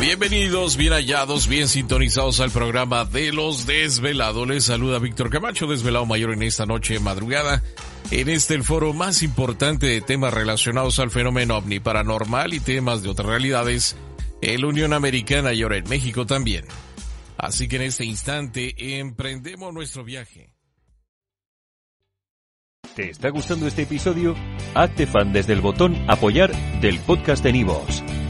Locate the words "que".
17.68-17.76